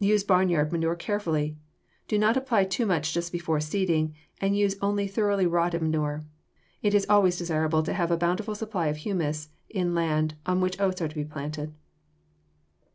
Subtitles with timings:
[0.00, 1.58] Use barnyard manure carefully.
[2.08, 6.24] Do not apply too much just before seeding, and use only thoroughly rotted manure.
[6.82, 10.80] It is always desirable to have a bountiful supply of humus in land on which
[10.80, 11.74] oats are to be planted.